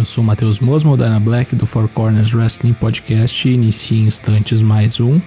Eu 0.00 0.04
sou 0.06 0.24
o 0.24 0.26
Matheus 0.26 0.60
Mosmo, 0.60 0.96
da 0.96 1.04
Ana 1.04 1.20
Black, 1.20 1.54
do 1.54 1.66
Four 1.66 1.86
Corners 1.86 2.32
Wrestling 2.32 2.72
Podcast, 2.72 3.46
e 3.46 3.52
inicia 3.52 3.98
em 3.98 4.06
instantes 4.06 4.62
mais 4.62 4.98
um. 4.98 5.20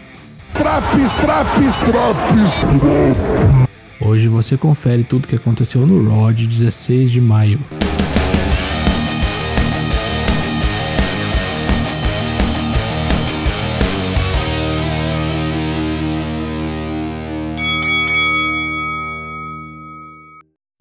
Traps, 0.51 1.13
traps, 1.21 1.75
traps! 1.81 3.21
Hoje 4.01 4.27
você 4.27 4.57
confere 4.57 5.03
tudo 5.03 5.27
que 5.27 5.35
aconteceu 5.35 5.85
no 5.85 6.09
Raw 6.09 6.33
de 6.33 6.47
16 6.47 7.11
de 7.11 7.21
maio. 7.21 7.59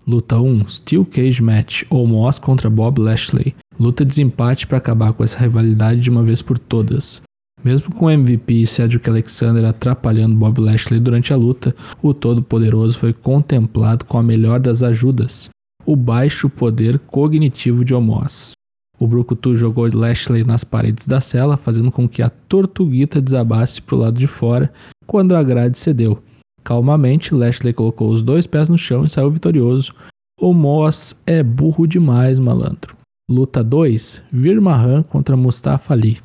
Luta 0.06 0.40
1: 0.40 0.66
Steel 0.66 1.04
Cage 1.04 1.43
Match 1.43 1.82
Omos 1.90 2.38
contra 2.38 2.70
Bob 2.70 2.98
Lashley. 2.98 3.54
Luta 3.79 4.04
de 4.04 4.11
desempate 4.11 4.66
para 4.66 4.79
acabar 4.79 5.12
com 5.12 5.25
essa 5.25 5.38
rivalidade 5.38 6.01
de 6.01 6.10
uma 6.10 6.23
vez 6.23 6.42
por 6.42 6.59
todas. 6.59 7.23
Mesmo 7.65 7.95
com 7.95 8.06
o 8.06 8.10
MVP 8.10 8.55
e 8.55 8.66
Cedric 8.66 9.09
Alexander 9.09 9.64
atrapalhando 9.64 10.37
Bob 10.37 10.60
Lashley 10.60 10.98
durante 10.98 11.33
a 11.33 11.37
luta, 11.37 11.74
o 12.02 12.12
Todo-Poderoso 12.12 12.98
foi 12.98 13.12
contemplado 13.12 14.05
com 14.05 14.19
a 14.19 14.23
melhor 14.23 14.59
das 14.59 14.83
ajudas: 14.83 15.48
o 15.87 15.95
baixo 15.95 16.48
poder 16.48 16.98
cognitivo 16.98 17.84
de 17.84 17.95
Omos. 17.95 18.52
O 18.98 19.06
Brucutu 19.06 19.56
jogou 19.56 19.89
Lashley 19.92 20.45
nas 20.45 20.64
paredes 20.64 21.06
da 21.06 21.20
cela, 21.20 21.56
fazendo 21.56 21.91
com 21.91 22.09
que 22.09 22.23
a 22.23 22.30
tortuguita 22.30 23.20
desabasse 23.20 23.83
para 23.83 23.97
o 23.97 23.98
lado 23.98 24.19
de 24.19 24.27
fora 24.27 24.73
quando 25.06 25.34
a 25.34 25.42
grade 25.42 25.77
cedeu 25.77 26.23
Calmamente, 26.62 27.34
Lashley 27.34 27.73
colocou 27.73 28.11
os 28.11 28.23
dois 28.23 28.47
pés 28.47 28.69
no 28.69 28.78
chão 28.78 29.05
e 29.05 29.11
saiu 29.11 29.30
vitorioso. 29.30 29.92
O 30.41 30.52
Moss 30.52 31.16
é 31.27 31.42
burro 31.42 31.86
demais, 31.86 32.39
malandro. 32.39 32.97
Luta 33.31 33.62
2: 33.62 34.23
Vir 34.33 34.61
Mahan 34.61 35.03
contra 35.03 35.37
Mustafa 35.37 35.95
Ali. 35.95 36.19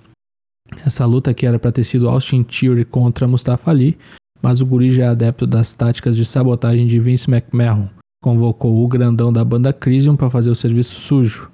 Essa 0.86 1.06
luta 1.06 1.32
aqui 1.32 1.46
era 1.46 1.58
para 1.58 1.72
ter 1.72 1.84
sido 1.84 2.10
Austin 2.10 2.44
Theory 2.44 2.84
contra 2.84 3.28
Mustafa 3.28 3.72
Ali, 3.72 3.98
mas 4.42 4.62
o 4.62 4.66
guri 4.66 4.92
já 4.92 5.06
é 5.06 5.08
adepto 5.08 5.48
das 5.48 5.74
táticas 5.74 6.16
de 6.16 6.26
sabotagem 6.26 6.86
de 6.86 7.00
Vince 7.00 7.30
McMahon. 7.30 7.88
Convocou 8.22 8.84
o 8.84 8.88
grandão 8.88 9.32
da 9.32 9.46
banda 9.46 9.72
Crisium 9.72 10.16
para 10.16 10.30
fazer 10.30 10.50
o 10.50 10.56
serviço 10.56 11.00
sujo. 11.00 11.50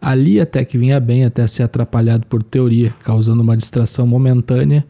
Ali 0.00 0.40
até 0.40 0.64
que 0.64 0.78
vinha 0.78 1.00
bem 1.00 1.24
até 1.24 1.46
ser 1.46 1.62
atrapalhado 1.62 2.26
por 2.26 2.42
teoria, 2.42 2.94
causando 3.02 3.42
uma 3.42 3.56
distração 3.56 4.06
momentânea 4.06 4.86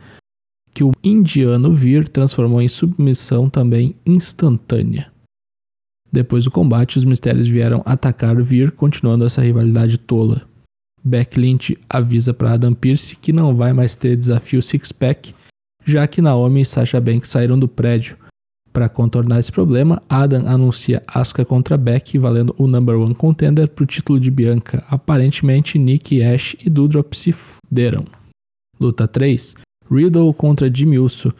que 0.74 0.84
o 0.84 0.92
indiano 1.02 1.72
Vir 1.72 2.08
transformou 2.08 2.62
em 2.62 2.68
submissão 2.68 3.48
também 3.48 3.96
instantânea. 4.06 5.10
Depois 6.10 6.44
do 6.44 6.50
combate, 6.50 6.96
os 6.96 7.04
mistérios 7.04 7.46
vieram 7.46 7.82
atacar 7.84 8.40
Vir, 8.42 8.72
continuando 8.72 9.24
essa 9.24 9.42
rivalidade 9.42 9.98
tola. 9.98 10.42
Beck 11.04 11.38
Lynch 11.38 11.76
avisa 11.88 12.34
para 12.34 12.52
Adam 12.52 12.74
Pearce 12.74 13.16
que 13.16 13.32
não 13.32 13.54
vai 13.54 13.72
mais 13.72 13.94
ter 13.94 14.16
desafio 14.16 14.62
six-pack, 14.62 15.34
já 15.84 16.06
que 16.06 16.20
Naomi 16.20 16.62
e 16.62 16.64
Sasha 16.64 17.00
Banks 17.00 17.30
saíram 17.30 17.58
do 17.58 17.68
prédio. 17.68 18.16
Para 18.72 18.88
contornar 18.88 19.40
esse 19.40 19.50
problema, 19.50 20.02
Adam 20.08 20.46
anuncia 20.46 21.02
Asuka 21.06 21.44
contra 21.44 21.76
Beck, 21.76 22.18
valendo 22.18 22.54
o 22.58 22.66
number 22.66 22.96
one 22.96 23.14
contender 23.14 23.68
para 23.68 23.82
o 23.82 23.86
título 23.86 24.20
de 24.20 24.30
Bianca. 24.30 24.84
Aparentemente, 24.88 25.78
Nick, 25.78 26.22
Ash 26.22 26.54
e 26.64 26.70
Dudrop 26.70 27.14
se 27.14 27.32
fuderam. 27.32 28.04
Luta 28.78 29.08
3. 29.08 29.56
Riddle 29.90 30.32
contra 30.34 30.72
Jimmy 30.72 30.98
Uso. 30.98 31.34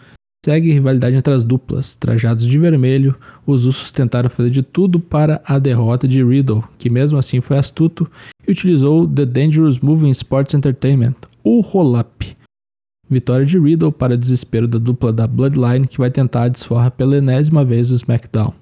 Segue 0.49 0.73
rivalidade 0.73 1.15
entre 1.15 1.35
as 1.35 1.45
duplas. 1.45 1.95
Trajados 1.95 2.47
de 2.47 2.59
vermelho, 2.59 3.15
os 3.45 3.67
Usos 3.67 3.93
tentaram 3.93 4.31
fazer 4.31 4.49
de 4.49 4.63
tudo 4.63 4.99
para 4.99 5.43
a 5.45 5.59
derrota 5.59 6.09
de 6.09 6.25
Riddle, 6.25 6.65
que 6.79 6.89
mesmo 6.89 7.19
assim 7.19 7.39
foi 7.39 7.59
astuto 7.59 8.11
e 8.47 8.53
utilizou 8.53 9.07
The 9.07 9.27
Dangerous 9.27 9.79
Move 9.81 10.07
in 10.07 10.11
Sports 10.11 10.55
Entertainment, 10.55 11.17
o 11.45 11.61
roll-up. 11.61 12.35
Vitória 13.11 13.45
de 13.45 13.59
Riddle 13.59 13.93
para 13.93 14.15
o 14.15 14.17
desespero 14.17 14.67
da 14.67 14.79
dupla 14.79 15.13
da 15.13 15.27
Bloodline, 15.27 15.87
que 15.87 15.99
vai 15.99 16.11
tentar 16.11 16.45
a 16.45 16.49
desforra 16.49 16.91
pela 16.91 17.19
enésima 17.19 17.63
vez 17.63 17.91
no 17.91 17.97
SmackDown. 17.97 18.55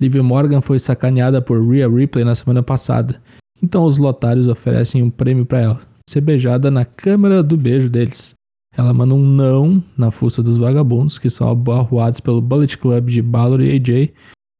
Liv 0.00 0.14
Morgan 0.22 0.62
foi 0.62 0.78
sacaneada 0.78 1.42
por 1.42 1.62
Rhea 1.62 1.90
Ripley 1.90 2.24
na 2.24 2.34
semana 2.34 2.62
passada, 2.62 3.20
então 3.62 3.84
os 3.84 3.98
lotários 3.98 4.48
oferecem 4.48 5.02
um 5.02 5.10
prêmio 5.10 5.44
para 5.44 5.60
ela, 5.60 5.80
ser 6.08 6.22
beijada 6.22 6.70
na 6.70 6.86
câmara 6.86 7.42
do 7.42 7.58
beijo 7.58 7.90
deles. 7.90 8.39
Ela 8.80 8.94
manda 8.94 9.14
um 9.14 9.22
não 9.22 9.84
na 9.94 10.10
fuça 10.10 10.42
dos 10.42 10.56
vagabundos, 10.56 11.18
que 11.18 11.28
são 11.28 11.50
abarroados 11.50 12.18
pelo 12.18 12.40
Bullet 12.40 12.78
Club 12.78 13.10
de 13.10 13.20
Balor 13.20 13.60
e 13.60 13.76
AJ, 13.76 14.10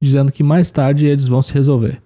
dizendo 0.03 0.31
que 0.31 0.43
mais 0.43 0.71
tarde 0.71 1.07
eles 1.07 1.27
vão 1.27 1.41
se 1.41 1.55
resolver. 1.55 2.03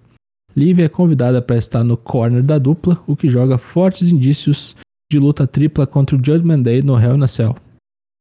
Liv 0.55 0.79
é 0.79 0.87
convidada 0.87 1.41
para 1.41 1.57
estar 1.57 1.83
no 1.83 1.97
corner 1.97 2.41
da 2.41 2.57
dupla, 2.57 3.03
o 3.05 3.17
que 3.17 3.27
joga 3.27 3.57
fortes 3.57 4.13
indícios 4.13 4.77
de 5.11 5.19
luta 5.19 5.45
tripla 5.45 5.85
contra 5.85 6.15
o 6.15 6.25
Judgment 6.25 6.61
Day 6.61 6.81
no 6.81 6.97
Hell 6.97 7.17
in 7.17 7.23
a 7.23 7.27
Cell. 7.27 7.53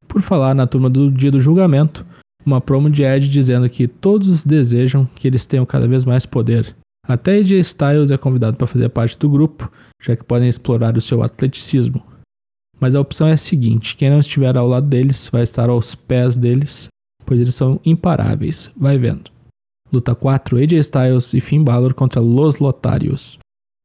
Por 0.09 0.21
falar 0.21 0.57
na 0.57 0.67
turma 0.67 0.91
do 0.91 1.09
dia 1.09 1.31
do 1.31 1.41
julgamento, 1.41 2.05
uma 2.45 2.61
promo 2.61 2.91
de 2.91 3.05
Ed 3.05 3.29
dizendo 3.29 3.71
que 3.71 3.87
todos 3.87 4.45
desejam 4.45 5.07
que 5.07 5.29
eles 5.29 5.47
tenham 5.47 5.65
cada 5.65 5.87
vez 5.87 6.05
mais 6.05 6.27
poder. 6.27 6.75
Até 7.07 7.37
AJ 7.37 7.61
Styles 7.61 8.11
é 8.11 8.19
convidado 8.19 8.57
para 8.57 8.67
fazer 8.67 8.89
parte 8.89 9.17
do 9.17 9.31
grupo, 9.31 9.71
já 10.03 10.17
que 10.17 10.25
podem 10.25 10.49
explorar 10.49 10.97
o 10.97 11.01
seu 11.01 11.23
atleticismo. 11.23 12.03
Mas 12.85 12.95
a 12.95 13.01
opção 13.01 13.27
é 13.27 13.33
a 13.33 13.39
seguinte: 13.39 13.97
quem 13.97 14.11
não 14.11 14.21
estiver 14.21 14.59
ao 14.59 14.69
lado 14.69 14.87
deles 14.87 15.31
vai 15.33 15.43
estar 15.43 15.71
aos 15.71 15.95
pés 15.95 16.37
deles, 16.37 16.89
pois 17.25 17.41
eles 17.41 17.55
são 17.55 17.81
imparáveis. 17.83 18.71
Vai 18.77 18.99
vendo. 18.99 19.31
Luta 19.91 20.15
4: 20.15 20.59
AJ 20.59 20.73
Styles 20.81 21.33
e 21.33 21.41
Finn 21.41 21.65
Balor 21.65 21.95
contra 21.95 22.21
Los 22.21 22.59
Lotários. 22.59 23.39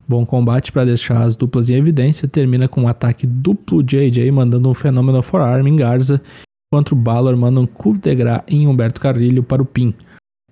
Bom 0.06 0.26
combate 0.26 0.74
para 0.74 0.84
deixar 0.84 1.22
as 1.22 1.38
duplas 1.38 1.70
em 1.70 1.76
evidência, 1.76 2.28
termina 2.28 2.68
com 2.68 2.82
um 2.82 2.88
ataque 2.90 3.26
duplo 3.26 3.82
de 3.82 3.98
AJ 3.98 4.32
mandando 4.34 4.70
um 4.70 4.74
fenômeno 4.74 5.24
forearm 5.24 5.66
em 5.66 5.78
Garza, 5.78 6.22
enquanto 6.68 6.94
Balor 6.94 7.38
manda 7.38 7.62
um 7.62 7.66
coup 7.66 7.98
de 7.98 8.14
gras 8.14 8.42
em 8.50 8.68
Humberto 8.68 9.00
Carrilho 9.00 9.44
para 9.44 9.62
o 9.62 9.66
pin. 9.66 9.94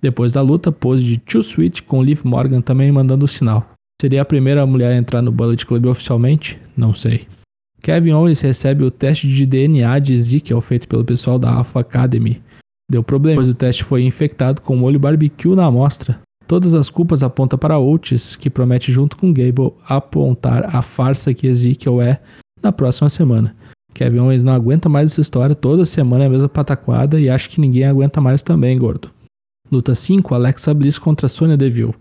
Depois 0.00 0.32
da 0.32 0.40
luta, 0.40 0.72
pose 0.72 1.04
de 1.04 1.18
Too 1.18 1.42
Sweet 1.42 1.82
com 1.82 2.02
Liv 2.02 2.22
Morgan 2.24 2.62
também 2.62 2.90
mandando 2.90 3.26
o 3.26 3.28
sinal. 3.28 3.68
Seria 4.00 4.22
a 4.22 4.24
primeira 4.24 4.64
mulher 4.64 4.94
a 4.94 4.96
entrar 4.96 5.20
no 5.20 5.30
Bullet 5.30 5.66
Club 5.66 5.84
oficialmente? 5.84 6.58
Não 6.74 6.94
sei. 6.94 7.26
Kevin 7.80 8.12
Owens 8.12 8.40
recebe 8.40 8.84
o 8.84 8.90
teste 8.90 9.28
de 9.28 9.46
DNA 9.46 9.98
de 9.98 10.12
Ezekiel 10.12 10.60
feito 10.60 10.88
pelo 10.88 11.04
pessoal 11.04 11.38
da 11.38 11.52
Alpha 11.52 11.80
Academy. 11.80 12.40
Deu 12.90 13.02
problema, 13.02 13.36
pois 13.36 13.48
o 13.48 13.54
teste 13.54 13.84
foi 13.84 14.02
infectado 14.02 14.62
com 14.62 14.76
molho 14.76 14.98
barbecue 14.98 15.54
na 15.54 15.66
amostra. 15.66 16.20
Todas 16.46 16.72
as 16.72 16.88
culpas 16.88 17.22
apontam 17.22 17.58
para 17.58 17.78
Oates, 17.78 18.34
que 18.34 18.48
promete 18.48 18.90
junto 18.90 19.16
com 19.16 19.32
Gable 19.32 19.74
apontar 19.86 20.74
a 20.74 20.80
farsa 20.80 21.34
que 21.34 21.46
Ezekiel 21.46 22.00
é 22.00 22.20
na 22.62 22.72
próxima 22.72 23.10
semana. 23.10 23.54
Kevin 23.92 24.20
Owens 24.20 24.44
não 24.44 24.54
aguenta 24.54 24.88
mais 24.88 25.12
essa 25.12 25.20
história, 25.20 25.54
toda 25.54 25.84
semana 25.84 26.24
é 26.24 26.26
a 26.26 26.30
mesma 26.30 26.48
pataquada 26.48 27.20
e 27.20 27.28
acho 27.28 27.50
que 27.50 27.60
ninguém 27.60 27.84
aguenta 27.84 28.20
mais 28.20 28.42
também, 28.42 28.78
gordo. 28.78 29.10
Luta 29.70 29.94
5, 29.94 30.34
Alexa 30.34 30.72
Bliss 30.72 30.98
contra 30.98 31.28
Sonya 31.28 31.56
Deville. 31.56 31.94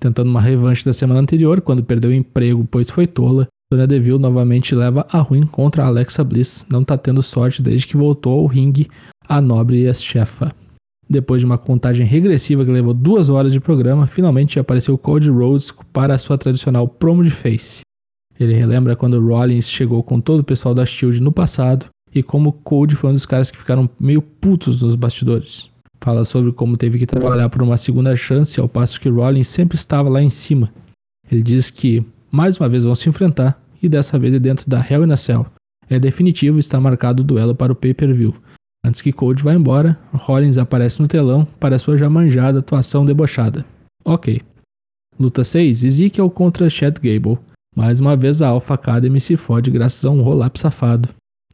Tentando 0.00 0.30
uma 0.30 0.40
revanche 0.40 0.84
da 0.84 0.92
semana 0.92 1.20
anterior, 1.20 1.60
quando 1.60 1.84
perdeu 1.84 2.10
o 2.10 2.14
emprego 2.14 2.66
pois 2.68 2.90
foi 2.90 3.06
tola, 3.06 3.46
Sonya 3.72 3.86
Deville 3.86 4.18
novamente 4.18 4.74
leva 4.74 5.06
a 5.10 5.18
ruim 5.20 5.46
contra 5.46 5.86
Alexa 5.86 6.22
Bliss, 6.22 6.66
não 6.70 6.84
tá 6.84 6.98
tendo 6.98 7.22
sorte 7.22 7.62
desde 7.62 7.86
que 7.86 7.96
voltou 7.96 8.40
ao 8.40 8.46
ringue 8.46 8.86
a 9.26 9.40
nobre 9.40 9.84
e 9.84 9.88
a 9.88 9.94
chefa. 9.94 10.52
Depois 11.08 11.40
de 11.40 11.46
uma 11.46 11.56
contagem 11.56 12.04
regressiva 12.04 12.66
que 12.66 12.70
levou 12.70 12.92
duas 12.92 13.30
horas 13.30 13.50
de 13.50 13.58
programa, 13.58 14.06
finalmente 14.06 14.60
apareceu 14.60 14.98
Cody 14.98 15.30
Rhodes 15.30 15.72
para 15.90 16.18
sua 16.18 16.36
tradicional 16.36 16.86
promo 16.86 17.24
de 17.24 17.30
face. 17.30 17.80
Ele 18.38 18.52
relembra 18.52 18.94
quando 18.94 19.18
Rollins 19.18 19.70
chegou 19.70 20.02
com 20.02 20.20
todo 20.20 20.40
o 20.40 20.44
pessoal 20.44 20.74
da 20.74 20.84
Shield 20.84 21.22
no 21.22 21.32
passado 21.32 21.86
e 22.14 22.22
como 22.22 22.52
Cody 22.52 22.94
foi 22.94 23.08
um 23.08 23.14
dos 23.14 23.24
caras 23.24 23.50
que 23.50 23.56
ficaram 23.56 23.88
meio 23.98 24.20
putos 24.20 24.82
nos 24.82 24.96
bastidores. 24.96 25.70
Fala 25.98 26.26
sobre 26.26 26.52
como 26.52 26.76
teve 26.76 26.98
que 26.98 27.06
trabalhar 27.06 27.48
por 27.48 27.62
uma 27.62 27.78
segunda 27.78 28.14
chance 28.16 28.60
ao 28.60 28.68
passo 28.68 29.00
que 29.00 29.08
Rollins 29.08 29.48
sempre 29.48 29.76
estava 29.76 30.10
lá 30.10 30.22
em 30.22 30.28
cima. 30.28 30.70
Ele 31.30 31.42
diz 31.42 31.70
que 31.70 32.04
mais 32.30 32.58
uma 32.58 32.68
vez 32.68 32.84
vão 32.84 32.94
se 32.94 33.08
enfrentar 33.08 33.61
e 33.82 33.88
dessa 33.88 34.18
vez 34.18 34.32
é 34.32 34.38
dentro 34.38 34.68
da 34.70 34.78
Hell 34.78 35.04
in 35.04 35.12
a 35.12 35.16
Cell. 35.16 35.46
É 35.90 35.98
definitivo 35.98 36.58
está 36.58 36.80
marcado 36.80 37.22
o 37.22 37.24
duelo 37.24 37.54
para 37.54 37.72
o 37.72 37.76
pay-per-view. 37.76 38.34
Antes 38.84 39.02
que 39.02 39.12
Code 39.12 39.42
vá 39.42 39.52
embora, 39.52 39.98
Rollins 40.12 40.58
aparece 40.58 41.00
no 41.00 41.08
telão 41.08 41.44
para 41.44 41.78
sua 41.78 41.96
já 41.96 42.08
manjada 42.08 42.60
atuação 42.60 43.04
debochada. 43.04 43.64
Ok. 44.04 44.40
Luta 45.18 45.44
6: 45.44 45.84
Ezekiel 45.84 46.30
contra 46.30 46.70
Chad 46.70 46.96
Gable. 46.98 47.38
Mais 47.76 48.00
uma 48.00 48.16
vez 48.16 48.42
a 48.42 48.48
Alpha 48.48 48.74
Academy 48.74 49.20
se 49.20 49.36
fode 49.36 49.70
graças 49.70 50.04
a 50.04 50.10
um 50.10 50.22
roll-up 50.22 50.58
safado. 50.58 51.08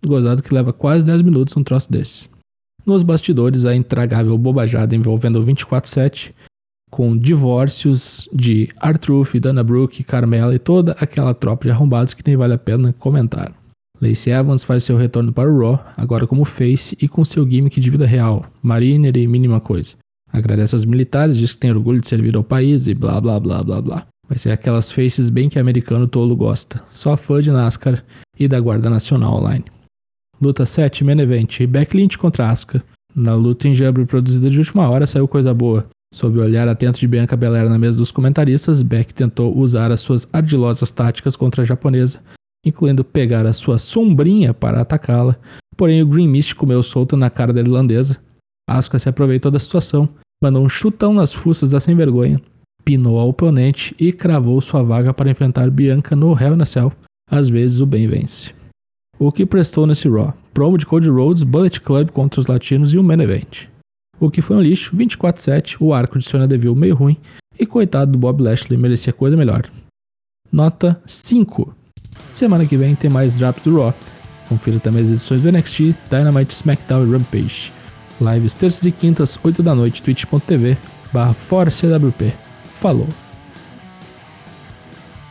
Gozado 0.04 0.42
que 0.42 0.54
leva 0.54 0.72
quase 0.72 1.04
10 1.04 1.22
minutos 1.22 1.56
um 1.56 1.62
troço 1.62 1.90
desse. 1.90 2.28
Nos 2.86 3.02
bastidores, 3.02 3.66
a 3.66 3.74
intragável 3.74 4.38
bobajada 4.38 4.94
envolvendo 4.96 5.40
o 5.40 5.44
24-7 5.44 6.32
com 6.90 7.16
divórcios 7.16 8.28
de 8.32 8.68
Artruth, 8.78 9.34
Dana 9.40 9.62
Brooke, 9.62 10.04
Carmela 10.04 10.54
e 10.54 10.58
toda 10.58 10.92
aquela 11.00 11.34
tropa 11.34 11.64
de 11.64 11.70
arrombados 11.70 12.14
que 12.14 12.22
nem 12.26 12.36
vale 12.36 12.54
a 12.54 12.58
pena 12.58 12.92
comentar. 12.98 13.52
Lacey 14.00 14.32
Evans 14.32 14.64
faz 14.64 14.84
seu 14.84 14.96
retorno 14.96 15.32
para 15.32 15.50
o 15.50 15.58
Raw, 15.58 15.84
agora 15.96 16.26
como 16.26 16.44
Face 16.44 16.96
e 17.02 17.08
com 17.08 17.24
seu 17.24 17.48
gimmick 17.48 17.80
de 17.80 17.90
vida 17.90 18.06
real, 18.06 18.46
Mariner 18.62 19.16
e 19.16 19.26
mínima 19.26 19.60
coisa. 19.60 19.96
Agradece 20.32 20.74
aos 20.74 20.84
militares, 20.84 21.38
diz 21.38 21.52
que 21.52 21.58
tem 21.58 21.70
orgulho 21.70 22.00
de 22.00 22.08
servir 22.08 22.36
ao 22.36 22.44
país 22.44 22.86
e 22.86 22.94
blá 22.94 23.20
blá 23.20 23.40
blá 23.40 23.62
blá 23.62 23.82
blá. 23.82 24.06
Vai 24.28 24.38
ser 24.38 24.52
aquelas 24.52 24.92
faces 24.92 25.30
bem 25.30 25.48
que 25.48 25.58
americano 25.58 26.06
tolo 26.06 26.36
gosta. 26.36 26.82
Só 26.92 27.16
fã 27.16 27.40
de 27.40 27.50
NASCAR 27.50 28.04
e 28.38 28.46
da 28.46 28.60
Guarda 28.60 28.90
Nacional 28.90 29.34
Online. 29.34 29.64
Luta 30.40 30.66
7, 30.66 31.02
Main 31.02 31.18
Event, 31.20 31.66
Beck 31.66 31.96
Lynch 31.96 32.18
contra 32.18 32.50
Asuka. 32.50 32.84
Na 33.16 33.34
luta 33.34 33.66
em 33.66 33.74
jabber 33.74 34.06
produzida 34.06 34.50
de 34.50 34.58
última 34.58 34.88
hora 34.88 35.06
saiu 35.06 35.26
coisa 35.26 35.52
boa. 35.54 35.88
Sob 36.12 36.38
o 36.38 36.42
olhar 36.42 36.66
atento 36.66 36.98
de 36.98 37.06
Bianca 37.06 37.36
Belair 37.36 37.68
na 37.68 37.78
mesa 37.78 37.98
dos 37.98 38.10
comentaristas, 38.10 38.80
Beck 38.80 39.12
tentou 39.12 39.56
usar 39.56 39.92
as 39.92 40.00
suas 40.00 40.26
ardilosas 40.32 40.90
táticas 40.90 41.36
contra 41.36 41.62
a 41.62 41.64
japonesa, 41.64 42.22
incluindo 42.64 43.04
pegar 43.04 43.44
a 43.44 43.52
sua 43.52 43.78
sombrinha 43.78 44.54
para 44.54 44.80
atacá-la, 44.80 45.36
porém 45.76 46.02
o 46.02 46.06
Green 46.06 46.28
Mist 46.28 46.54
comeu 46.54 46.82
solto 46.82 47.16
na 47.16 47.28
cara 47.28 47.52
da 47.52 47.60
irlandesa. 47.60 48.18
Asuka 48.68 48.98
se 48.98 49.08
aproveitou 49.08 49.50
da 49.50 49.58
situação, 49.58 50.08
mandou 50.42 50.64
um 50.64 50.68
chutão 50.68 51.12
nas 51.12 51.32
fuças 51.32 51.70
da 51.70 51.80
sem-vergonha, 51.80 52.40
pinou 52.84 53.18
ao 53.18 53.28
oponente 53.28 53.94
e 53.98 54.10
cravou 54.10 54.60
sua 54.62 54.82
vaga 54.82 55.12
para 55.12 55.30
enfrentar 55.30 55.70
Bianca 55.70 56.16
no 56.16 56.32
Hell 56.38 56.54
in 56.54 56.62
a 56.62 56.64
Cell. 56.64 56.92
Às 57.30 57.50
vezes 57.50 57.82
o 57.82 57.86
bem 57.86 58.08
vence. 58.08 58.54
O 59.18 59.30
que 59.30 59.44
prestou 59.44 59.86
nesse 59.86 60.08
Raw? 60.08 60.32
Promo 60.54 60.78
de 60.78 60.86
Cody 60.86 61.10
Rhodes, 61.10 61.42
Bullet 61.42 61.80
Club 61.82 62.10
contra 62.10 62.40
os 62.40 62.46
latinos 62.46 62.94
e 62.94 62.98
um 62.98 63.02
main 63.02 63.20
event. 63.20 63.68
O 64.20 64.30
que 64.30 64.42
foi 64.42 64.56
um 64.56 64.60
lixo, 64.60 64.96
24-7, 64.96 65.76
o 65.80 65.94
arco 65.94 66.18
de 66.18 66.24
Sonya 66.24 66.46
Deville 66.46 66.74
meio 66.74 66.94
ruim 66.94 67.16
e 67.58 67.64
coitado 67.64 68.12
do 68.12 68.18
Bob 68.18 68.42
Lashley 68.42 68.78
merecia 68.78 69.12
coisa 69.12 69.36
melhor. 69.36 69.62
Nota 70.50 71.00
5. 71.06 71.74
Semana 72.32 72.66
que 72.66 72.76
vem 72.76 72.94
tem 72.94 73.10
mais 73.10 73.38
drops 73.38 73.62
do 73.62 73.76
Raw. 73.76 73.94
Confira 74.48 74.80
também 74.80 75.04
as 75.04 75.10
edições 75.10 75.42
do 75.42 75.52
NXT, 75.52 75.94
Dynamite, 76.10 76.54
SmackDown 76.54 77.06
e 77.06 77.12
Rampage. 77.12 77.72
Lives 78.20 78.54
terças 78.54 78.84
e 78.84 78.90
quintas, 78.90 79.38
8 79.42 79.62
da 79.62 79.74
noite, 79.74 80.02
twitch.tv 80.02 80.76
barra 81.12 81.34
Falou! 82.74 83.27